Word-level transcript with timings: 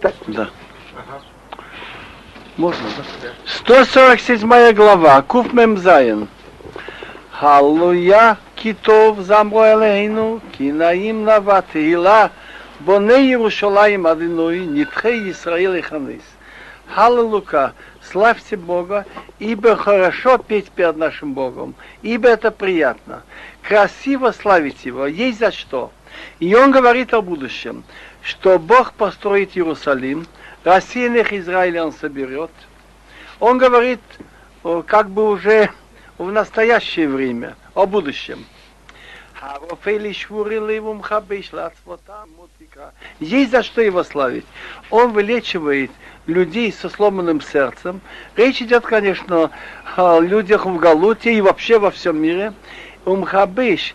Так, 0.00 0.14
да. 0.28 0.48
Можно, 2.56 2.86
да? 3.22 3.28
147 3.46 4.72
глава, 4.72 5.22
Куф 5.22 5.52
Мемзаин. 5.52 6.28
Халлуя 7.32 8.36
китов 8.54 9.18
замро 9.20 9.74
элейну, 9.74 10.40
кинаим 10.56 11.24
нава 11.24 11.64
тehila, 11.72 12.30
боне 12.80 13.26
Иерушалаим 13.26 14.06
адиной, 14.06 14.66
нитхе 14.66 15.30
Исраил 15.30 15.74
и 15.74 15.80
ханис. 15.80 16.22
Халлелука, 16.94 17.74
славьте 18.02 18.56
Бога, 18.56 19.04
ибо 19.40 19.74
хорошо 19.76 20.38
петь 20.38 20.70
перед 20.70 20.96
нашим 20.96 21.34
Богом, 21.34 21.74
ибо 22.02 22.28
это 22.28 22.50
приятно. 22.50 23.22
Красиво 23.62 24.30
славить 24.30 24.84
Его, 24.84 25.06
есть 25.06 25.40
за 25.40 25.50
что. 25.50 25.90
И 26.40 26.54
он 26.54 26.70
говорит 26.70 27.14
о 27.14 27.22
будущем, 27.22 27.84
что 28.22 28.58
Бог 28.58 28.92
построит 28.92 29.56
Иерусалим, 29.56 30.26
рассеянных 30.64 31.32
Израиля 31.32 31.84
он 31.86 31.92
соберет. 31.92 32.50
Он 33.40 33.58
говорит 33.58 34.00
как 34.86 35.10
бы 35.10 35.30
уже 35.30 35.70
в 36.18 36.30
настоящее 36.32 37.08
время, 37.08 37.56
о 37.74 37.86
будущем. 37.86 38.44
Есть 43.20 43.50
за 43.52 43.62
что 43.62 43.80
его 43.80 44.02
славить. 44.02 44.44
Он 44.90 45.12
вылечивает 45.12 45.92
людей 46.26 46.72
со 46.72 46.88
сломанным 46.88 47.40
сердцем. 47.40 48.00
Речь 48.34 48.60
идет, 48.60 48.84
конечно, 48.84 49.52
о 49.96 50.18
людях 50.18 50.66
в 50.66 50.76
Галуте 50.76 51.32
и 51.32 51.40
вообще 51.40 51.78
во 51.78 51.92
всем 51.92 52.20
мире. 52.20 52.52
Умхабиш 53.04 53.94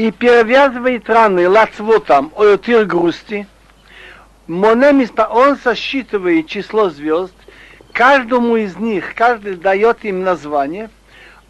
и 0.00 0.10
перевязывает 0.12 1.10
раны 1.10 1.46
лацвотом, 1.46 2.32
оютир 2.34 2.86
грусти. 2.86 3.46
Монемиста, 4.46 5.28
он 5.28 5.58
сосчитывает 5.58 6.46
число 6.46 6.88
звезд, 6.88 7.34
каждому 7.92 8.56
из 8.56 8.78
них, 8.78 9.14
каждый 9.14 9.56
дает 9.56 10.02
им 10.06 10.22
название. 10.24 10.88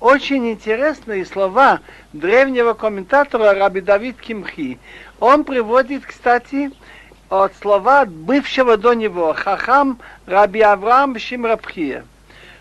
Очень 0.00 0.50
интересные 0.50 1.24
слова 1.26 1.78
древнего 2.12 2.72
комментатора 2.72 3.54
Раби 3.54 3.82
Давид 3.82 4.20
Кимхи. 4.20 4.80
Он 5.20 5.44
приводит, 5.44 6.04
кстати, 6.04 6.72
от 7.28 7.52
слова 7.54 8.04
бывшего 8.04 8.76
до 8.76 8.94
него 8.94 9.32
Хахам 9.32 10.00
Раби 10.26 10.60
Авраам 10.60 11.16
Шимрабхия, 11.16 12.04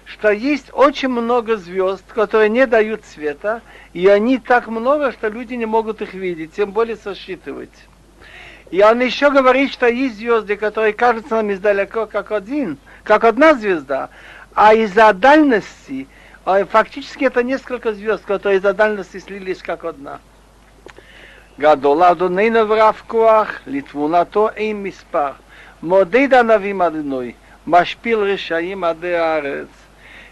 что 0.08 0.30
есть 0.30 0.70
очень 0.72 1.08
много 1.08 1.56
звезд, 1.56 2.04
которые 2.08 2.48
не 2.48 2.66
дают 2.66 3.04
света, 3.04 3.62
и 3.92 4.06
они 4.06 4.38
так 4.38 4.68
много, 4.68 5.12
что 5.12 5.28
люди 5.28 5.54
не 5.54 5.66
могут 5.66 6.02
их 6.02 6.14
видеть, 6.14 6.54
тем 6.54 6.72
более 6.72 6.96
сосчитывать. 6.96 7.70
И 8.70 8.82
он 8.82 9.00
еще 9.00 9.30
говорит, 9.30 9.72
что 9.72 9.86
есть 9.86 10.16
звезды, 10.16 10.56
которые 10.56 10.92
кажутся 10.92 11.36
нам 11.36 11.52
издалека 11.52 12.06
как 12.06 12.32
один, 12.32 12.78
как 13.02 13.24
одна 13.24 13.54
звезда, 13.54 14.10
а 14.54 14.74
из-за 14.74 15.12
дальности, 15.12 16.06
а 16.44 16.64
фактически 16.64 17.24
это 17.24 17.42
несколько 17.42 17.92
звезд, 17.92 18.24
которые 18.24 18.58
из-за 18.58 18.74
дальности 18.74 19.18
слились 19.18 19.62
как 19.62 19.84
одна. 19.84 20.20
גדול 21.58 22.02
אדוננו 22.02 22.68
ורב 22.68 23.02
כוח, 23.06 23.60
לתבונתו 23.66 24.48
אין 24.56 24.82
מספר. 24.82 25.30
מודד 25.82 26.34
ענבים 26.34 26.82
אדוני, 26.82 27.32
משפיל 27.66 28.18
רשעים 28.18 28.84
עדי 28.84 29.16
הארץ. 29.16 29.68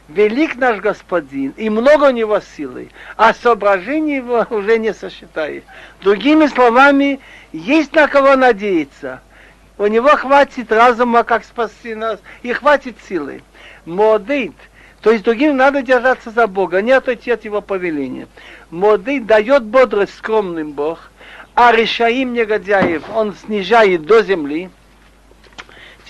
Велик 0.07 0.55
наш 0.55 0.79
Господин, 0.79 1.53
и 1.57 1.69
много 1.69 2.05
у 2.05 2.11
него 2.11 2.39
силы, 2.39 2.89
а 3.17 3.33
соображений 3.33 4.15
его 4.17 4.45
уже 4.49 4.79
не 4.79 4.93
сосчитаешь. 4.93 5.63
Другими 6.01 6.47
словами, 6.47 7.19
есть 7.51 7.93
на 7.93 8.07
кого 8.07 8.35
надеяться. 8.35 9.21
У 9.77 9.85
него 9.87 10.09
хватит 10.09 10.71
разума, 10.71 11.23
как 11.23 11.43
спасти 11.43 11.93
нас, 11.93 12.19
и 12.41 12.53
хватит 12.53 12.95
силы. 13.07 13.43
Модит, 13.85 14.53
то 15.01 15.11
есть 15.11 15.23
другим 15.23 15.55
надо 15.57 15.81
держаться 15.81 16.31
за 16.31 16.47
Бога, 16.47 16.81
не 16.81 16.93
отойти 16.93 17.31
от 17.31 17.45
его 17.45 17.61
повеления. 17.61 18.27
Модит 18.71 19.25
дает 19.25 19.63
бодрость 19.63 20.17
скромным 20.17 20.71
Бог, 20.71 21.11
а 21.53 21.71
решаим 21.73 22.33
негодяев 22.33 23.03
он 23.13 23.35
снижает 23.35 24.05
до 24.05 24.23
земли. 24.23 24.69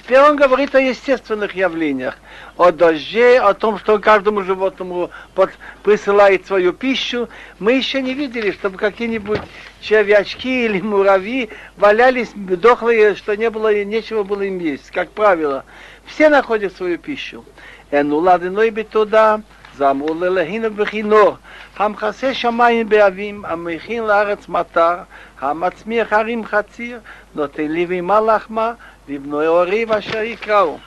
Теперь 0.08 0.22
он 0.22 0.38
говорит 0.38 0.74
о 0.74 0.80
естественных 0.80 1.54
явлениях, 1.54 2.18
о 2.56 2.72
дожде, 2.72 3.42
о 3.42 3.54
том, 3.54 3.78
что 3.78 4.00
каждому 4.00 4.42
животному 4.42 5.10
под, 5.36 5.52
присылает 5.84 6.48
свою 6.48 6.72
пищу. 6.72 7.28
Мы 7.60 7.74
еще 7.74 8.02
не 8.02 8.14
видели, 8.14 8.52
чтобы 8.52 8.78
какие-нибудь 8.78 9.42
червячки 9.82 10.64
или 10.64 10.80
муравьи 10.80 11.50
валялись 11.76 12.30
дохлые, 12.36 13.16
что 13.16 13.36
не 13.36 13.50
было, 13.50 13.84
нечего 13.84 14.24
было 14.24 14.44
им 14.44 14.60
есть, 14.60 14.92
как 14.92 15.10
правило. 15.12 15.66
Все 16.06 16.30
находят 16.30 16.74
свою 16.78 16.98
пищу. 16.98 17.44
Эну 17.92 18.20
ладиной 18.20 18.70
бы 18.70 18.86
туда, 18.86 19.42
זמרו 19.77 20.15
ללהינו 20.15 20.71
בכינור, 20.75 21.37
המכסה 21.77 22.35
שמיים 22.35 22.89
באבים, 22.89 23.45
המכין 23.45 24.05
לארץ 24.05 24.49
מטר, 24.49 24.97
המצמיח 25.41 26.13
הרים 26.13 26.45
חציר, 26.45 27.01
נותן 27.35 27.67
לבהמה 27.69 28.21
לחמה, 28.21 28.73
לבנוי 29.09 29.47
אוריב 29.47 29.93
אשר 29.93 30.23
יקראו. 30.23 30.79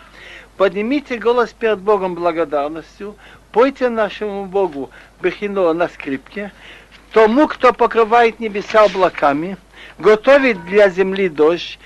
Поднимите 0.57 1.17
голос 1.17 1.51
перед 1.51 1.79
Богом 1.79 2.15
благодарностью, 2.15 3.15
пойте 3.51 3.89
нашему 3.89 4.45
Богу 4.45 4.89
бехино 5.21 5.73
на 5.73 5.89
скрипке, 5.89 6.53
тому, 7.11 7.49
кто 7.49 7.73
покрывает 7.73 8.39
небеса 8.39 8.85
облаками, 8.85 9.57
готовит 9.99 10.63
для 10.65 10.87
земли 10.89 11.27
дождь, 11.27 11.77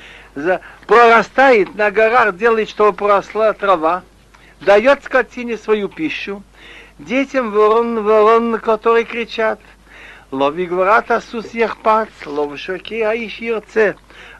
прорастает 0.86 1.74
на 1.75 1.90
горах, 1.90 2.38
делает, 2.38 2.70
чтобы 2.70 2.94
поросла 2.94 3.53
трава, 3.53 4.03
дает 4.62 5.03
скотине 5.03 5.58
свою 5.58 5.90
пищу, 5.90 6.44
детям 7.00 7.52
ворон, 7.52 8.03
ворон, 8.03 8.59
которые 8.59 9.06
кричат, 9.06 9.59
лови 10.31 10.66
гварат 10.66 11.12
асус 11.12 11.53
яхпац, 11.53 12.09
лови 12.25 12.58
шоки 12.58 13.02
האיש 13.02 13.42
ירצה. 13.42 13.92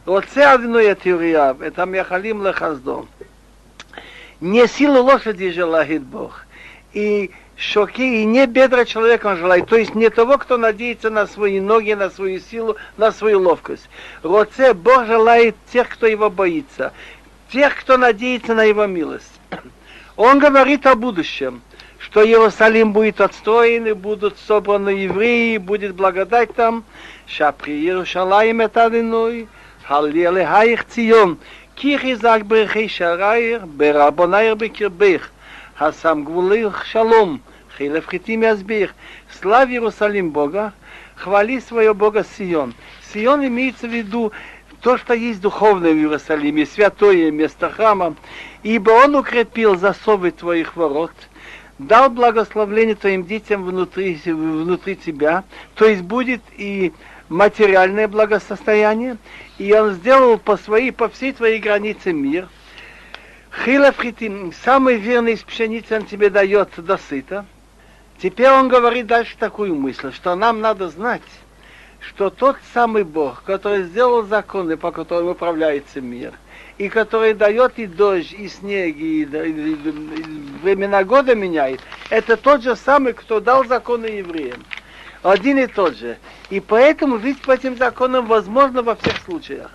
רוצה 0.06 0.54
אדנו 0.54 0.90
את 0.90 1.06
יוריו, 1.06 1.56
את 1.66 1.78
המייחלים 1.78 2.46
לחסדו. 2.46 3.06
Не 4.40 4.66
силу 4.66 5.02
лошади 5.02 5.50
желает 5.50 6.02
Бог, 6.02 6.46
и 6.94 7.30
шоки, 7.56 8.22
и 8.22 8.24
не 8.24 8.46
бедра 8.46 8.86
человека 8.86 9.26
он 9.26 9.36
желает, 9.36 9.68
то 9.68 9.76
есть 9.76 9.94
не 9.94 10.08
того, 10.08 10.38
кто 10.38 10.56
надеется 10.56 11.10
на 11.10 11.26
свои 11.26 11.60
ноги, 11.60 11.92
на 11.92 12.08
свою 12.08 12.40
силу, 12.40 12.76
на 12.96 13.12
свою 13.12 13.40
ловкость. 13.40 13.90
Роце 14.22 14.72
Бог 14.72 15.04
желает 15.04 15.56
тех, 15.70 15.90
кто 15.90 16.06
его 16.06 16.30
боится, 16.30 16.94
тех, 17.52 17.78
кто 17.78 17.98
надеется 17.98 18.54
на 18.54 18.64
его 18.64 18.86
милость. 18.86 19.38
Он 20.16 20.38
говорит 20.38 20.86
о 20.86 20.94
будущем – 20.94 21.70
что 22.05 22.23
Иерусалим 22.23 22.93
будет 22.93 23.19
отстроен, 23.19 23.87
и 23.87 23.93
будут 23.93 24.37
собраны 24.37 24.89
евреи, 24.89 25.57
будет 25.57 25.95
благодать 25.95 26.53
там. 26.53 26.83
Шапри 27.25 27.73
Иерушалаим 27.73 28.61
это 28.61 28.85
адиной, 28.85 29.47
халлеле 29.87 30.45
хаих 30.45 30.85
цион, 30.85 31.39
ких 31.73 32.05
изак 32.05 32.45
брехи 32.45 32.87
шараир, 32.87 33.65
берабонаир 33.65 34.55
бекирбех, 34.55 35.31
хасам 35.73 36.23
гвулых 36.25 36.85
шалом, 36.85 37.41
хилев 37.75 38.07
хитим 38.07 38.43
язбих. 38.43 38.93
Славь 39.41 39.71
Иерусалим 39.71 40.29
Бога, 40.29 40.73
хвали 41.15 41.59
своего 41.59 41.95
Бога 41.95 42.23
Сион. 42.37 42.75
Сион 43.11 43.47
имеется 43.47 43.87
в 43.87 43.91
виду 43.91 44.31
то, 44.81 44.99
что 44.99 45.15
есть 45.15 45.41
духовное 45.41 45.91
в 45.91 45.97
Иерусалиме, 45.97 46.67
святое 46.67 47.31
место 47.31 47.71
храма, 47.71 48.13
ибо 48.61 48.91
он 48.91 49.15
укрепил 49.15 49.75
засовы 49.75 50.29
твоих 50.29 50.75
ворот– 50.75 51.11
дал 51.79 52.09
благословление 52.09 52.95
твоим 52.95 53.25
детям 53.25 53.63
внутри, 53.63 54.19
внутри 54.25 54.95
тебя, 54.95 55.43
то 55.75 55.85
есть 55.85 56.01
будет 56.01 56.41
и 56.57 56.93
материальное 57.27 58.07
благосостояние, 58.07 59.17
и 59.57 59.73
он 59.73 59.93
сделал 59.93 60.37
по, 60.37 60.57
своей, 60.57 60.91
по 60.91 61.09
всей 61.09 61.33
твоей 61.33 61.59
границе 61.59 62.13
мир. 62.13 62.47
Хилафритим, 63.63 64.53
самый 64.63 64.97
верный 64.97 65.33
из 65.33 65.43
пшеницы 65.43 65.95
он 65.95 66.05
тебе 66.05 66.29
дает 66.29 66.69
до 66.77 66.97
сыта. 66.97 67.45
Теперь 68.21 68.49
он 68.49 68.67
говорит 68.69 69.07
дальше 69.07 69.35
такую 69.37 69.75
мысль, 69.75 70.13
что 70.13 70.35
нам 70.35 70.61
надо 70.61 70.89
знать, 70.89 71.21
что 71.99 72.29
тот 72.29 72.57
самый 72.73 73.03
Бог, 73.03 73.43
который 73.43 73.83
сделал 73.83 74.23
законы, 74.23 74.77
по 74.77 74.91
которым 74.91 75.29
управляется 75.29 75.99
мир– 75.99 76.33
и 76.77 76.89
который 76.89 77.33
дает 77.33 77.79
и 77.79 77.85
дождь, 77.85 78.33
и 78.33 78.49
снег, 78.49 78.95
и, 78.97 79.23
и, 79.23 79.23
и 79.23 79.75
времена 80.61 81.03
года 81.03 81.33
меняет, 81.35 81.79
это 82.09 82.35
тот 82.35 82.63
же 82.63 82.75
самый, 82.75 83.13
кто 83.13 83.39
дал 83.39 83.65
законы 83.65 84.07
евреям. 84.07 84.63
Один 85.23 85.57
и 85.57 85.67
тот 85.67 85.97
же. 85.97 86.17
И 86.49 86.59
поэтому 86.59 87.19
жить 87.19 87.41
по 87.41 87.51
этим 87.51 87.77
законам 87.77 88.27
возможно 88.27 88.83
во 88.83 88.95
всех 88.95 89.17
случаях. 89.25 89.71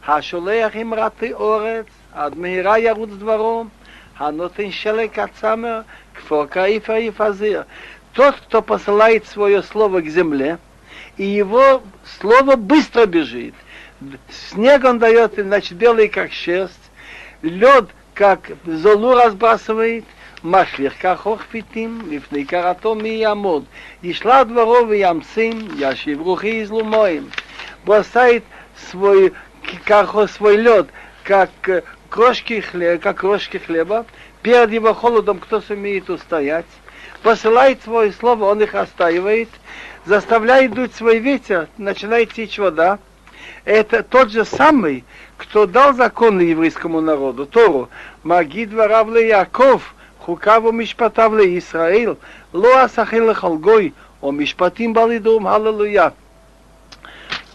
Хашулеях 0.00 0.74
им 0.74 0.94
раты 0.94 1.34
орец, 1.38 1.86
адмира 2.12 2.76
яруд 2.76 3.10
с 3.12 3.16
двором, 3.16 3.70
ханотен 4.14 4.72
шелек 4.72 5.18
ацамер, 5.18 5.84
кфорка 6.14 6.66
и 6.66 7.10
фазир. 7.10 7.66
Тот, 8.14 8.34
кто 8.36 8.62
посылает 8.62 9.26
свое 9.26 9.62
слово 9.62 10.00
к 10.00 10.08
земле, 10.08 10.58
и 11.18 11.24
его 11.24 11.82
слово 12.18 12.56
быстро 12.56 13.04
бежит– 13.06 13.54
Снег 14.29 14.83
он 14.83 14.99
дает, 14.99 15.33
значит, 15.37 15.77
белый 15.77 16.07
как 16.07 16.31
шерсть. 16.31 16.91
Лед, 17.41 17.89
как 18.13 18.51
золу 18.65 19.13
разбрасывает. 19.13 20.05
משליך 20.43 20.93
כחוך 21.01 21.41
פיתים, 21.41 22.01
לפני 22.09 22.45
קראתו 22.45 22.95
מי 22.95 23.09
יעמוד. 23.09 23.63
ישלח 24.03 24.41
דברו 24.41 24.87
וימצים, 24.89 25.67
ישיב 25.77 26.21
רוחי 26.21 26.47
יזלו 26.47 26.85
моим. 26.85 27.29
Бросает 27.85 28.43
свой, 28.91 29.33
как, 29.85 30.09
свой 30.29 30.57
лед, 30.57 30.87
как 31.23 31.49
крошки 32.09 32.61
хлеба, 32.61 33.01
как 33.01 33.17
крошки 33.17 33.57
хлеба, 33.57 34.05
перед 34.41 34.71
его 34.71 34.93
холодом 34.93 35.39
кто 35.39 35.59
сумеет 35.61 36.09
устоять, 36.09 36.65
посылает 37.23 37.81
свое 37.83 38.11
слово, 38.13 38.45
он 38.45 38.61
их 38.61 38.75
остаивает, 38.75 39.49
заставляет 40.05 40.73
дуть 40.73 40.95
свой 40.95 41.19
ветер, 41.19 41.67
начинает 41.77 42.33
течь 42.33 42.57
вода. 42.57 42.99
это 43.64 44.02
тот 44.02 44.30
же 44.30 44.44
самый, 44.44 45.04
кто 45.36 45.66
дал 45.66 45.94
законы 45.94 46.42
еврейскому 46.42 47.00
народу, 47.00 47.46
Тору. 47.46 47.88
Магид 48.22 48.72
Варавле 48.72 49.28
Яков, 49.28 49.94
Хукаву 50.20 50.72
Мишпатавле 50.72 51.58
Исраил, 51.58 52.18
Лоа 52.52 52.88
Сахил 52.88 53.32
Халгой, 53.34 53.94
о 54.20 54.30
Мишпатим 54.30 54.92
Балидум, 54.92 55.46
Аллилуйя. 55.46 56.12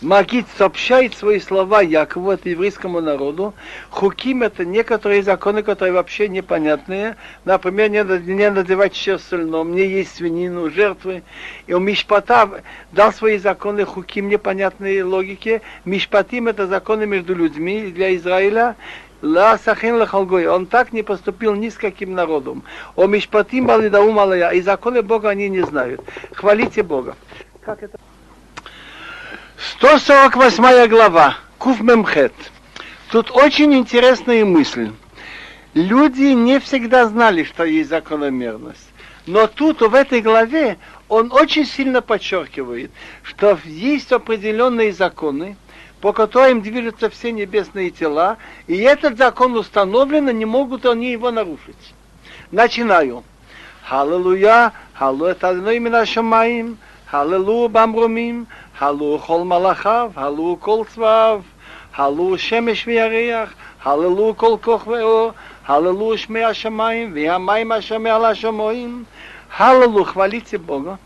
Магит 0.03 0.45
сообщает 0.57 1.15
свои 1.15 1.39
слова 1.39 1.81
Якову, 1.81 2.31
это 2.31 2.49
еврейскому 2.49 2.99
народу. 2.99 3.53
Хуким 3.89 4.43
это 4.43 4.65
некоторые 4.65 5.23
законы, 5.23 5.63
которые 5.63 5.93
вообще 5.93 6.27
непонятные. 6.27 7.15
Например, 7.45 7.89
не, 7.89 8.03
не 8.33 8.49
надевать 8.49 8.97
шерсть 8.97 9.29
сольном, 9.29 9.73
не 9.73 9.85
есть 9.85 10.15
свинину, 10.15 10.69
жертвы. 10.69 11.23
И 11.67 11.73
у 11.73 11.79
Мишпата 11.79 12.63
дал 12.91 13.13
свои 13.13 13.37
законы 13.37 13.85
Хуким 13.85 14.27
непонятные 14.27 15.05
логики. 15.05 15.61
Мишпатим 15.85 16.49
это 16.49 16.67
законы 16.67 17.05
между 17.05 17.33
людьми 17.33 17.83
для 17.83 18.13
Израиля. 18.17 18.75
Ла 19.21 19.57
сахин 19.57 19.95
лахалгой. 19.95 20.47
Он 20.47 20.65
так 20.65 20.91
не 20.91 21.03
поступил 21.03 21.55
ни 21.55 21.69
с 21.69 21.75
каким 21.75 22.13
народом. 22.13 22.63
О 22.97 23.05
мишпатим 23.05 23.67
балидаум 23.67 24.19
алая. 24.19 24.49
И 24.49 24.59
законы 24.59 25.01
Бога 25.01 25.29
они 25.29 25.47
не 25.47 25.61
знают. 25.61 26.01
Хвалите 26.33 26.83
Бога. 26.83 27.15
Как 27.61 27.81
это? 27.81 27.97
148 29.63 30.87
глава, 30.87 31.37
Куф 31.57 31.79
Мемхет. 31.79 32.33
Тут 33.09 33.31
очень 33.31 33.73
интересная 33.73 34.43
мысль. 34.43 34.91
Люди 35.73 36.33
не 36.33 36.59
всегда 36.59 37.07
знали, 37.07 37.45
что 37.45 37.63
есть 37.63 37.89
закономерность. 37.89 38.89
Но 39.25 39.47
тут, 39.47 39.79
в 39.79 39.95
этой 39.95 40.19
главе, 40.19 40.77
он 41.07 41.31
очень 41.31 41.65
сильно 41.65 42.01
подчеркивает, 42.01 42.91
что 43.21 43.57
есть 43.63 44.11
определенные 44.11 44.91
законы, 44.91 45.55
по 46.01 46.11
которым 46.11 46.61
движутся 46.61 47.09
все 47.09 47.31
небесные 47.31 47.89
тела, 47.89 48.35
и 48.67 48.75
этот 48.79 49.17
закон 49.17 49.55
установлен, 49.55 50.27
и 50.27 50.33
не 50.33 50.45
могут 50.45 50.85
они 50.85 51.09
его 51.09 51.31
нарушить. 51.31 51.93
Начинаю. 52.51 53.23
Халлелуя, 53.85 54.73
халлуя 54.93 55.35
тадной 55.35 55.79
мина 55.79 56.05
шамаим, 56.05 56.77
халлелуя 57.12 57.68
бамрумим, 57.68 58.44
הלו 58.80 59.18
כל 59.26 59.40
מלאכיו, 59.44 60.10
הלו 60.16 60.56
כל 60.60 60.82
צבאיו, 60.94 61.40
הלו 61.96 62.38
שמש 62.38 62.86
וירח, 62.86 63.52
הללו 63.84 64.34
כל 64.36 64.56
כוח 64.62 64.86
ואור, 64.86 65.30
הללו 65.66 66.18
שמי 66.18 66.44
השמיים 66.44 67.12
והמים 67.14 67.72
אשר 67.72 67.98
מעל 67.98 68.24
השמיים, 68.24 69.04
הללו, 69.58 70.04
хвалите 70.04 70.58
Бога, 70.58 70.98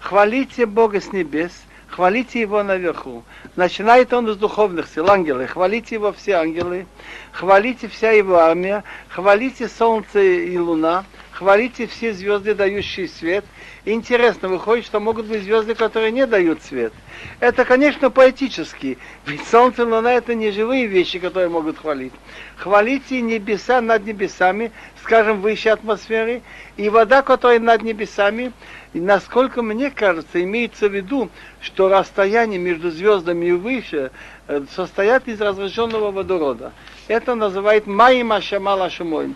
хвалите 0.00 0.66
Бога 0.66 1.00
с 1.00 1.12
небес, 1.12 1.52
хвалите 1.88 2.40
Его 2.40 2.62
наверху. 2.62 3.24
Начинает 3.56 4.12
он 4.12 4.28
с 4.28 4.36
духовных 4.36 4.88
сил, 4.88 5.10
ангелы, 5.10 5.46
хвалите 5.46 5.96
Его 5.96 6.12
все 6.12 6.34
ангелы, 6.34 6.86
хвалите 7.32 7.88
вся 7.88 8.10
Его 8.12 8.38
армия, 8.38 8.84
хвалите 9.08 9.68
солнце 9.68 10.20
и 10.20 10.56
луна, 10.58 11.04
Хвалите 11.33 11.87
все 11.87 12.13
звезды, 12.13 12.53
дающие 12.53 13.07
свет. 13.07 13.45
Интересно, 13.85 14.47
выходит, 14.47 14.85
что 14.85 14.99
могут 14.99 15.25
быть 15.25 15.43
звезды, 15.43 15.75
которые 15.75 16.11
не 16.11 16.25
дают 16.25 16.61
свет. 16.61 16.93
Это, 17.39 17.65
конечно, 17.65 18.09
поэтически, 18.09 18.97
ведь 19.25 19.45
солнце 19.47 19.81
и 19.81 19.85
луна 19.85 20.13
это 20.13 20.35
не 20.35 20.51
живые 20.51 20.85
вещи, 20.85 21.19
которые 21.19 21.49
могут 21.49 21.79
хвалить. 21.79 22.13
Хвалите 22.55 23.21
небеса 23.21 23.81
над 23.81 24.05
небесами, 24.05 24.71
скажем, 25.01 25.41
выше 25.41 25.69
атмосферы, 25.69 26.41
и 26.77 26.89
вода, 26.89 27.21
которая 27.21 27.59
над 27.59 27.81
небесами, 27.81 28.53
и 28.93 28.99
насколько 28.99 29.61
мне 29.61 29.89
кажется, 29.89 30.41
имеется 30.43 30.87
в 30.87 30.93
виду, 30.93 31.29
что 31.61 31.89
расстояние 31.89 32.59
между 32.59 32.91
звездами 32.91 33.47
и 33.47 33.51
выше 33.51 34.11
э, 34.47 34.63
состоят 34.75 35.27
из 35.27 35.41
разрешенного 35.41 36.11
водорода. 36.11 36.73
Это 37.07 37.35
называют 37.35 37.87
Майим 37.87 38.31
Ашамал 38.31 38.81
Ашамоим. 38.83 39.35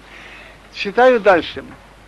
Читаю 0.73 1.19
дальше. 1.19 1.63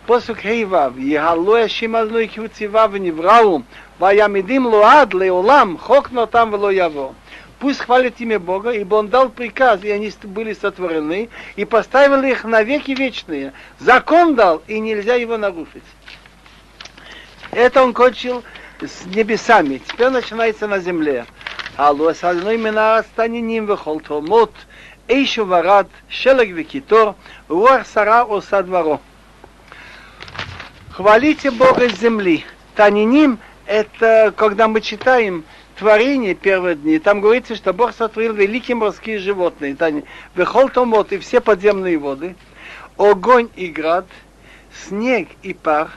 פוסוק 0.09 0.37
ה' 0.45 0.89
יהלו 0.97 1.57
השם 1.57 1.95
אדוני 1.95 2.29
כי 2.29 2.39
הוא 2.39 2.47
ציווה 2.47 2.85
ונבראו 2.91 3.59
ויעמידים 3.99 4.63
לו 4.63 4.85
עד 4.85 5.13
לעולם 5.13 5.75
חוק 5.77 6.11
נותם 6.11 6.49
ולא 6.53 6.71
יבוא. 6.73 7.11
Пусть 7.59 7.79
хвалит 7.79 8.19
имя 8.19 8.37
Бога, 8.37 8.71
ибо 8.71 8.95
Он 8.95 9.07
дал 9.07 9.29
приказ, 9.29 9.83
и 9.83 9.89
они 9.89 10.11
были 10.23 10.53
сотворены, 10.53 11.29
и 11.55 11.63
поставил 11.63 12.21
их 12.23 12.43
на 12.43 12.63
веки 12.63 12.91
вечные. 12.91 13.53
Закон 13.79 14.35
дал, 14.35 14.61
и 14.67 14.79
нельзя 14.79 15.15
его 15.15 15.37
нарушить. 15.37 15.83
Это 17.51 17.81
он 17.81 17.93
кончил 17.93 18.43
с 18.81 19.05
небесами. 19.05 19.77
Теперь 19.77 20.09
начинается 20.09 20.67
на 20.67 20.79
земле. 20.79 21.25
Алло, 21.77 22.13
сальной 22.13 22.57
минара 22.57 23.03
станиним 23.03 23.65
вехол 23.65 24.01
томот, 24.01 24.51
эйшу 25.07 25.45
варад, 25.45 25.87
шелег 26.09 26.49
векитор, 26.49 27.15
руах 27.47 27.87
сара 27.87 28.23
оса 28.23 28.61
дворо. 28.61 28.99
Хвалите 31.00 31.50
Бога 31.50 31.88
с 31.88 31.98
земли. 31.98 32.44
Таниним– 32.74 33.38
это 33.66 34.34
когда 34.36 34.68
мы 34.68 34.82
читаем 34.82 35.44
творение 35.78 36.34
первые 36.34 36.76
дни, 36.76 36.98
там 36.98 37.22
говорится, 37.22 37.56
что 37.56 37.72
Бог 37.72 37.94
сотворил 37.94 38.34
великие 38.34 38.74
морские 38.74 39.18
животные, 39.18 39.74
вехол 40.34 40.68
томот 40.68 41.10
и 41.12 41.18
все 41.18 41.40
подземные 41.40 41.96
воды, 41.96 42.36
огонь 42.98 43.48
и 43.56 43.68
град, 43.68 44.04
снег 44.86 45.28
и 45.42 45.54
пар, 45.54 45.88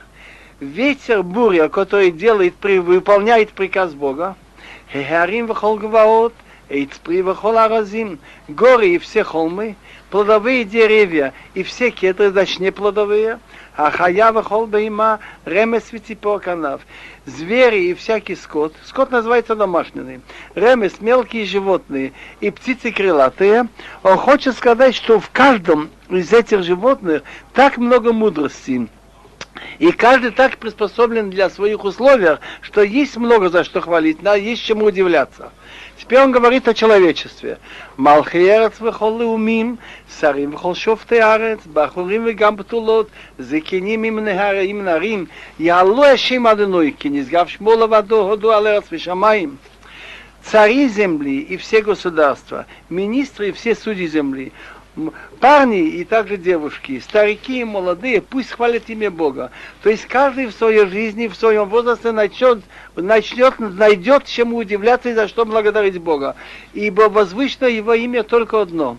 ветер 0.62 1.22
буря, 1.22 1.68
который 1.68 2.10
делает, 2.10 2.54
выполняет 2.64 3.50
приказ 3.50 3.94
Бога, 3.94 4.38
Хеарим 4.94 5.48
вехол 5.48 5.80
гваот, 5.80 6.34
Эйцпри 6.70 7.18
вехол 7.18 7.58
аразим, 7.58 8.20
горы 8.48 8.92
и 8.92 9.00
все 9.00 9.26
холмы, 9.26 9.76
плодовые 10.10 10.64
деревья 10.64 11.34
и 11.56 11.64
все 11.64 11.92
кедры, 11.92 12.32
не 12.60 12.72
плодовые, 12.72 13.40
а 13.76 13.92
хаява 13.92 14.44
холбейма 14.44 15.20
ремес 15.46 15.84
канав. 16.42 16.82
Звери 17.26 17.86
и 17.86 17.94
всякий 17.94 18.36
скот. 18.36 18.74
Скот 18.86 19.12
называется 19.12 19.56
домашний. 19.56 20.20
Ремес 20.56 21.00
мелкие 21.00 21.46
животные 21.46 22.14
и 22.42 22.52
птицы 22.52 22.92
крылатые. 22.92 23.68
Он 24.04 24.18
хочет 24.18 24.56
сказать, 24.56 24.96
что 24.96 25.20
в 25.20 25.30
каждом 25.30 25.90
из 26.10 26.34
этих 26.34 26.64
животных 26.64 27.24
так 27.54 27.78
много 27.78 28.14
мудрости. 28.14 28.88
И 29.80 29.92
каждый 29.92 30.32
так 30.32 30.58
приспособлен 30.58 31.30
для 31.30 31.50
своих 31.50 31.84
условий, 31.84 32.38
что 32.62 32.82
есть 32.82 33.18
много 33.18 33.50
за 33.50 33.64
что 33.64 33.82
хвалить, 33.82 34.22
да, 34.22 34.36
есть 34.36 34.64
чему 34.64 34.86
удивляться. 34.86 35.52
Теперь 35.98 36.20
он 36.20 36.32
говорит 36.32 36.68
о 36.68 36.74
человечестве. 36.74 37.60
Малхиерец 37.98 38.80
вехол 38.80 39.22
умим, 39.22 39.78
сарим 40.08 40.52
вехол 40.52 40.76
шофты 40.76 41.20
арец, 41.20 41.60
бахурим 41.66 42.26
вегам 42.26 42.58
птулот, 42.58 43.10
зекиним 43.38 44.04
им 44.04 44.24
нехара 44.24 44.64
им 44.64 44.84
нарим, 44.84 45.30
ялу 45.58 46.04
эшим 46.04 46.48
адыной, 46.48 46.92
кинизгав 46.92 47.50
шмола 47.50 47.88
ваду 47.88 48.28
ходу 48.28 48.52
алерц 48.52 48.86
вишамаим. 48.90 49.60
Цари 50.44 50.90
земли 50.90 51.40
и 51.40 51.56
все 51.58 51.82
государства, 51.82 52.66
министры 52.90 53.50
и 53.50 53.52
все 53.54 53.76
судьи 53.76 54.08
земли, 54.08 54.52
парни 55.40 55.88
и 55.88 56.04
также 56.04 56.38
девушки, 56.38 57.00
старики 57.00 57.62
и 57.62 57.64
молодые, 57.64 58.22
пусть 58.22 58.52
хвалят 58.52 58.90
имя 58.90 59.10
Бога. 59.10 59.52
То 59.82 59.90
есть 59.90 60.06
каждый 60.06 60.48
в 60.48 60.54
своей 60.54 60.86
жизни, 60.86 61.28
в 61.28 61.36
своем 61.36 61.70
возрасте 61.70 62.12
начнет, 62.12 62.64
начнет, 62.96 63.60
найдет 63.60 64.26
чему 64.26 64.58
удивляться 64.58 65.10
и 65.10 65.14
за 65.14 65.28
что 65.28 65.46
благодарить 65.46 65.98
Бога. 65.98 66.36
Ибо 66.74 67.10
возвышено 67.10 67.68
его 67.68 67.94
имя 67.94 68.24
только 68.24 68.62
одно. 68.62 68.98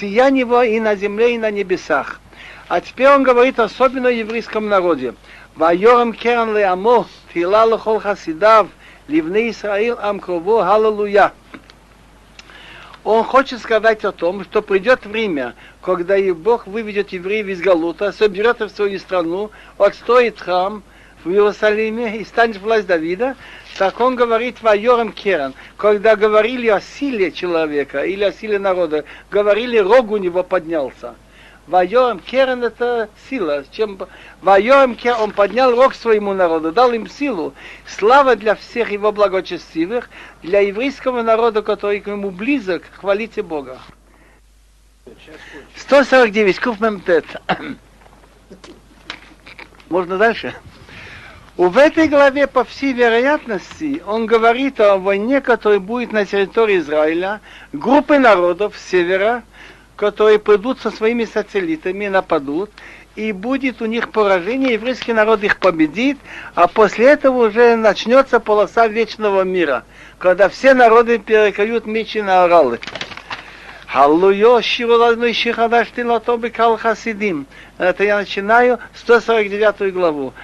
Сияние 0.00 0.40
его 0.40 0.62
и 0.62 0.80
на 0.80 0.96
земле, 0.96 1.34
и 1.34 1.38
на 1.38 1.50
небесах. 1.50 2.20
А 2.68 2.80
теперь 2.80 3.08
он 3.08 3.22
говорит 3.22 3.60
особенно 3.60 4.08
о 4.08 4.12
еврейском 4.12 4.68
народе. 4.68 5.14
Вайорам 5.54 6.12
керан 6.12 6.56
леамо, 6.56 7.06
фила 7.28 7.64
лохол 7.64 8.00
хасидав, 8.00 8.68
ливне 9.08 9.50
Исраил 9.50 9.96
ам 10.00 10.18
крово, 10.18 10.64
халлелуя 10.64 11.32
он 13.06 13.22
хочет 13.22 13.60
сказать 13.60 14.04
о 14.04 14.10
том, 14.10 14.42
что 14.42 14.62
придет 14.62 15.06
время, 15.06 15.54
когда 15.80 16.16
и 16.16 16.32
Бог 16.32 16.66
выведет 16.66 17.10
евреев 17.10 17.46
из 17.46 17.60
Галута, 17.60 18.10
соберет 18.10 18.58
в 18.58 18.68
свою 18.68 18.98
страну, 18.98 19.52
отстроит 19.78 20.40
храм, 20.40 20.82
в 21.22 21.30
Иерусалиме 21.30 22.18
и 22.18 22.24
станет 22.24 22.58
власть 22.58 22.88
Давида, 22.88 23.36
так 23.78 24.00
он 24.00 24.16
говорит 24.16 24.60
Вайорем 24.60 25.12
Керан. 25.12 25.54
Когда 25.76 26.16
говорили 26.16 26.66
о 26.66 26.80
силе 26.80 27.30
человека 27.30 28.02
или 28.02 28.24
о 28.24 28.32
силе 28.32 28.58
народа, 28.58 29.04
говорили, 29.30 29.78
рог 29.78 30.10
у 30.10 30.16
него 30.16 30.42
поднялся. 30.42 31.14
Вайорем 31.66 32.20
Керан 32.20 32.62
это 32.62 33.08
сила. 33.28 33.64
Чем... 33.72 33.98
Вайорем 34.40 34.94
Керан, 34.94 35.20
он 35.20 35.30
поднял 35.32 35.74
рог 35.74 35.94
своему 35.94 36.32
народу, 36.32 36.72
дал 36.72 36.92
им 36.92 37.08
силу. 37.08 37.54
Слава 37.86 38.36
для 38.36 38.54
всех 38.54 38.92
его 38.92 39.10
благочестивых, 39.10 40.08
для 40.42 40.60
еврейского 40.60 41.22
народа, 41.22 41.62
который 41.62 42.00
к 42.00 42.06
нему 42.06 42.30
близок, 42.30 42.84
хвалите 42.92 43.42
Бога. 43.42 43.78
149, 45.76 46.60
Куфмемтет. 46.60 47.24
Можно 49.88 50.18
дальше? 50.18 50.54
В 51.56 51.78
этой 51.78 52.06
главе, 52.06 52.46
по 52.46 52.64
всей 52.64 52.92
вероятности, 52.92 54.02
он 54.06 54.26
говорит 54.26 54.78
о 54.78 54.98
войне, 54.98 55.40
которая 55.40 55.80
будет 55.80 56.12
на 56.12 56.26
территории 56.26 56.78
Израиля, 56.78 57.40
группы 57.72 58.18
народов 58.18 58.76
с 58.76 58.90
севера, 58.90 59.42
которые 59.96 60.38
придут 60.38 60.80
со 60.80 60.90
своими 60.90 61.24
сателлитами, 61.24 62.06
нападут, 62.06 62.70
и 63.16 63.32
будет 63.32 63.80
у 63.80 63.86
них 63.86 64.10
поражение, 64.10 64.74
еврейский 64.74 65.14
народ 65.14 65.42
их 65.42 65.58
победит, 65.58 66.18
а 66.54 66.68
после 66.68 67.06
этого 67.06 67.48
уже 67.48 67.76
начнется 67.76 68.40
полоса 68.40 68.86
вечного 68.86 69.42
мира, 69.42 69.84
когда 70.18 70.48
все 70.50 70.74
народы 70.74 71.18
перекают 71.18 71.86
мечи 71.86 72.20
на 72.20 72.44
оралы. 72.44 72.78
Халлуйо, 73.86 74.60
Шиволадной 74.60 75.32
Шихадаш 75.32 75.88
Тилатобы 75.96 76.50
Кал 76.50 76.76
Хасидим. 76.76 77.46
Это 77.78 78.04
я 78.04 78.18
начинаю 78.18 78.78
149 78.94 79.94
главу. 79.94 80.34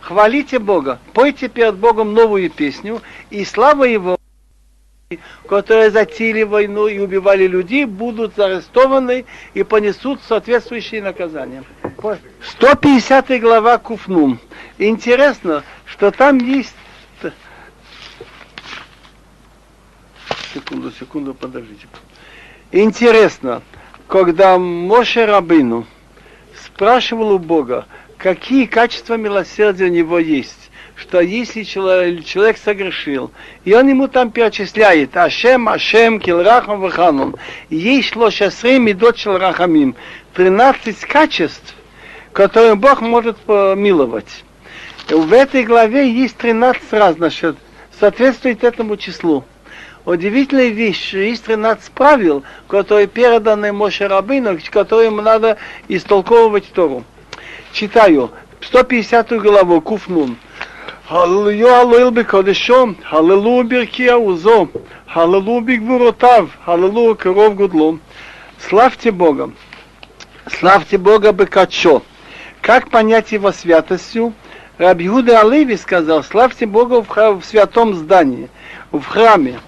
Хвалите 0.00 0.60
Бога, 0.60 1.00
пойте 1.12 1.48
перед 1.48 1.74
Богом 1.74 2.14
новую 2.14 2.50
песню, 2.50 3.02
и 3.30 3.44
слава 3.44 3.84
Его, 3.84 4.19
которые 5.48 5.90
затеяли 5.90 6.44
войну 6.44 6.86
и 6.86 7.00
убивали 7.00 7.48
людей, 7.48 7.84
будут 7.84 8.38
арестованы 8.38 9.24
и 9.54 9.64
понесут 9.64 10.20
соответствующие 10.22 11.02
наказания. 11.02 11.64
150 12.58 13.40
глава 13.40 13.78
Куфнум. 13.78 14.38
Интересно, 14.78 15.64
что 15.84 16.12
там 16.12 16.38
есть... 16.38 16.76
Секунду, 20.54 20.92
секунду, 20.92 21.34
подождите. 21.34 21.88
Интересно, 22.70 23.62
когда 24.06 24.58
Моше 24.58 25.26
Рабину 25.26 25.86
спрашивал 26.64 27.32
у 27.32 27.38
Бога, 27.40 27.86
какие 28.16 28.66
качества 28.66 29.14
милосердия 29.14 29.86
у 29.86 29.88
него 29.88 30.20
есть, 30.20 30.69
что 31.00 31.20
если 31.20 31.62
человек, 31.62 32.24
человек 32.26 32.58
согрешил, 32.58 33.30
и 33.64 33.72
он 33.72 33.88
ему 33.88 34.06
там 34.06 34.30
перечисляет, 34.30 35.16
Ашем, 35.16 35.68
Ашем, 35.68 36.20
Килрахам, 36.20 36.80
Ваханун, 36.80 37.36
есть 37.70 38.14
лошасрей 38.14 38.78
медот 38.78 39.16
Рахамим, 39.24 39.96
13 40.34 41.00
качеств, 41.06 41.74
которые 42.34 42.74
Бог 42.74 43.00
может 43.00 43.38
помиловать. 43.38 44.44
И 45.08 45.14
в 45.14 45.32
этой 45.32 45.64
главе 45.64 46.12
есть 46.12 46.36
13 46.36 46.92
раз, 46.92 47.16
значит, 47.16 47.56
соответствует 47.98 48.62
этому 48.62 48.98
числу. 48.98 49.44
Удивительная 50.04 50.68
вещь, 50.68 51.14
есть 51.14 51.44
13 51.44 51.92
правил, 51.92 52.42
которые 52.68 53.06
переданы 53.06 53.72
Моше 53.72 54.06
Рабину, 54.06 54.58
которым 54.70 55.16
надо 55.16 55.56
истолковывать 55.88 56.70
Тору. 56.72 57.04
Читаю 57.72 58.30
150 58.60 59.32
главу, 59.40 59.80
Куфнун. 59.80 60.36
Аллил 61.10 62.12
бекодешом, 62.12 62.96
Аллилуйя 63.10 63.64
биркия 63.64 64.14
узо, 64.14 64.68
Аллилуйя 65.08 65.60
бигвуротав, 65.60 66.50
Аллилуйя 66.64 67.16
коров 67.16 67.56
гудлом. 67.56 68.00
Славьте 68.68 69.10
Бога. 69.10 69.50
Славьте 70.46 70.98
Бога 70.98 71.32
бекачо. 71.32 72.04
Как 72.62 72.90
понять 72.90 73.32
его 73.32 73.50
святостью? 73.50 74.34
Рабиуда 74.78 75.40
Алеви 75.40 75.76
сказал, 75.76 76.22
славьте 76.22 76.66
Бога 76.66 77.02
в, 77.02 77.40
в 77.40 77.44
святом 77.44 77.94
здании, 77.94 78.48
в 78.92 79.02
храме. 79.02 79.58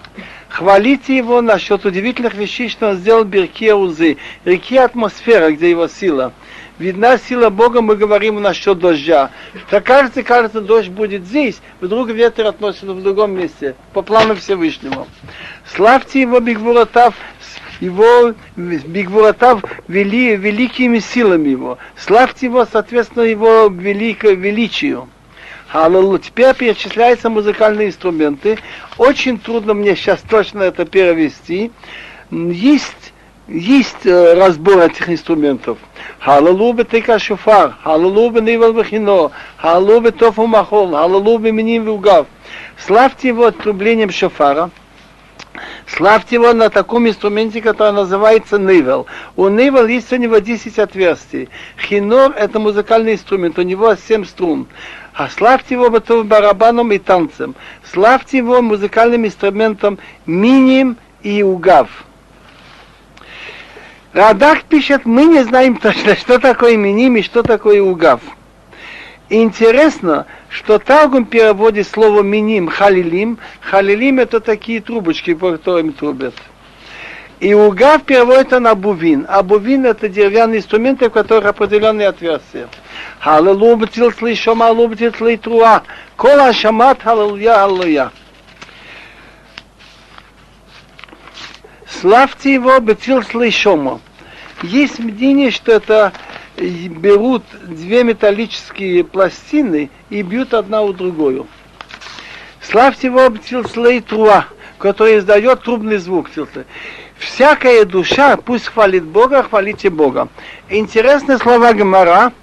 Хвалите 0.53 1.17
его 1.17 1.41
насчет 1.41 1.83
удивительных 1.83 2.35
вещей, 2.35 2.69
что 2.69 2.89
он 2.89 2.97
сделал 2.97 3.23
Бирке 3.23 3.73
Узы, 3.73 4.17
реки 4.45 4.77
атмосфера, 4.77 5.49
где 5.49 5.71
его 5.71 5.87
сила. 5.87 6.31
Видна 6.77 7.17
сила 7.17 7.49
Бога, 7.49 7.81
мы 7.81 7.95
говорим 7.95 8.39
насчет 8.39 8.77
дождя. 8.77 9.31
Так 9.71 9.83
кажется, 9.83 10.21
кажется, 10.21 10.61
дождь 10.61 10.89
будет 10.89 11.23
здесь, 11.23 11.59
вдруг 11.81 12.09
ветер 12.09 12.45
относится 12.45 12.93
в 12.93 13.01
другом 13.01 13.35
месте, 13.35 13.73
по 13.93 14.03
плану 14.03 14.35
Всевышнего. 14.35 15.07
Славьте 15.75 16.21
его 16.21 16.39
Бигвуратав, 16.39 17.15
его 17.79 18.35
Бигвуратав 18.55 19.63
вели, 19.87 20.35
великими 20.35 20.99
силами 20.99 21.49
его. 21.49 21.79
Славьте 21.97 22.45
его, 22.45 22.67
соответственно, 22.71 23.23
его 23.23 23.69
великое 23.69 24.35
величию. 24.35 25.09
Аллилуйя. 25.73 26.19
Теперь 26.19 26.53
перечисляются 26.53 27.31
музыкальные 27.31 27.87
инструменты. 27.87 28.59
Очень 28.99 29.39
трудно 29.39 29.73
мне 29.73 29.95
сейчас 29.95 30.21
точно 30.21 30.61
это 30.61 30.85
перевести. 30.85 31.71
Есть, 32.29 33.13
есть 33.47 34.05
э, 34.05 34.35
разбор 34.35 34.77
этих 34.83 35.09
инструментов. 35.09 35.79
Халалуба 36.19 36.83
тыка 36.83 37.17
шуфар, 37.17 37.73
халалуба 37.83 38.39
нивал 38.39 38.73
вахино, 38.73 39.31
халалуба 39.57 40.11
тофу 40.11 40.45
махол, 40.45 40.91
халалуба 40.91 41.49
миним 41.49 41.85
вугав. 41.85 42.27
Славьте 42.77 43.29
его 43.29 43.47
отрублением 43.47 44.11
шофара. 44.11 44.69
Славьте 45.87 46.35
его 46.35 46.53
на 46.53 46.69
таком 46.69 47.07
инструменте, 47.07 47.61
который 47.61 47.93
называется 47.93 48.57
нивел. 48.57 49.05
У 49.35 49.47
нивел 49.49 49.87
есть 49.87 50.11
у 50.13 50.15
него 50.15 50.37
10 50.37 50.79
отверстий. 50.79 51.49
Хинор 51.77 52.33
это 52.35 52.59
музыкальный 52.59 53.13
инструмент, 53.13 53.59
у 53.59 53.61
него 53.63 53.95
7 53.95 54.25
струн. 54.25 54.67
А 55.13 55.29
славьте 55.29 55.75
его 55.75 55.89
барабаном 56.23 56.91
и 56.91 56.97
танцем. 56.97 57.55
Славьте 57.91 58.37
его 58.37 58.61
музыкальным 58.61 59.25
инструментом 59.25 59.99
миним 60.25 60.97
и 61.21 61.43
угав. 61.43 61.89
Радах 64.11 64.63
пишет, 64.63 65.05
мы 65.05 65.25
не 65.25 65.43
знаем 65.43 65.77
точно, 65.77 66.15
что 66.15 66.39
такое 66.39 66.77
миним 66.77 67.17
и 67.17 67.21
что 67.21 67.43
такое 67.43 67.81
угав. 67.81 68.21
интересно, 69.29 70.27
что 70.49 70.77
Таргум 70.77 71.25
переводит 71.25 71.87
слово 71.87 72.21
миним 72.21 72.67
халилим. 72.67 73.39
Халилим 73.61 74.19
это 74.19 74.39
такие 74.39 74.81
трубочки, 74.81 75.33
по 75.33 75.53
которым 75.53 75.93
трубят. 75.93 76.35
И 77.43 77.53
угав 77.53 78.03
переводит 78.03 78.51
на 78.51 78.73
бувин. 78.73 79.25
А 79.27 79.43
бувин 79.43 79.85
это 79.85 80.07
деревянные 80.07 80.59
инструменты, 80.59 81.09
в 81.09 81.11
которых 81.11 81.45
определенные 81.45 82.07
отверстия. 82.07 82.69
Халилу 83.19 83.75
бетил 83.75 84.13
слышом, 84.13 84.59
халилу 84.59 84.87
бетил 84.87 85.13
слитруа. 85.13 85.83
Кола 86.15 86.53
шамат, 86.53 87.03
халилуя, 87.03 87.65
аллуя. 87.65 88.11
Славьте 91.85 92.53
его, 92.53 92.79
бетил 92.79 93.21
слышомо. 93.23 93.99
Есть 94.61 94.99
мнение, 94.99 95.51
что 95.51 95.73
это 95.73 96.13
берут 96.55 97.43
две 97.63 98.05
металлические 98.05 99.03
пластины 99.03 99.89
и 100.09 100.21
бьют 100.21 100.53
одна 100.53 100.81
у 100.81 100.93
другую. 100.93 101.47
Славьте 102.61 103.07
его, 103.07 103.27
бетил 103.27 103.67
слитруа, 103.67 104.45
который 104.77 105.17
издает 105.17 105.63
трубный 105.63 105.97
звук. 105.97 106.29
Всякая 107.25 107.85
душа 107.85 108.37
пусть 108.37 108.67
хвалит 108.67 109.03
Бога, 109.03 109.43
хвалите 109.43 109.89
Бога. 109.89 110.27
Интересные 110.69 111.37
слова 111.37 111.73
Гмара, 111.73 112.33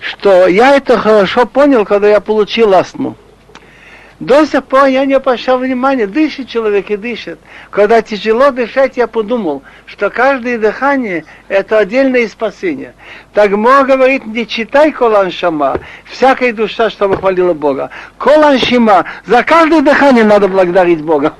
что 0.00 0.46
я 0.46 0.76
это 0.76 0.98
хорошо 0.98 1.46
понял, 1.46 1.84
когда 1.84 2.08
я 2.08 2.20
получил 2.20 2.74
астму. 2.74 3.16
До 4.20 4.46
сих 4.46 4.64
пор 4.64 4.86
я 4.86 5.04
не 5.04 5.14
обращал 5.14 5.58
внимания, 5.58 6.06
дышит 6.06 6.48
человек 6.48 6.90
и 6.90 6.96
дышит. 6.96 7.38
Когда 7.70 8.00
тяжело 8.00 8.50
дышать, 8.50 8.96
я 8.96 9.06
подумал, 9.06 9.62
что 9.84 10.08
каждое 10.08 10.58
дыхание– 10.58 11.24
это 11.48 11.78
отдельное 11.78 12.26
спасение. 12.28 12.94
Так 13.34 13.50
Мо 13.50 13.84
говорит, 13.84 14.26
не 14.26 14.46
читай 14.46 14.90
Колан 14.90 15.30
Шама, 15.30 15.80
всякая 16.04 16.54
душа, 16.54 16.88
чтобы 16.88 17.16
хвалила 17.16 17.52
Бога. 17.52 17.90
Колан 18.16 18.58
Шима, 18.58 19.04
за 19.26 19.42
каждое 19.42 19.82
дыхание 19.82 20.24
надо 20.24 20.48
благодарить 20.48 21.02
Бога. 21.02 21.34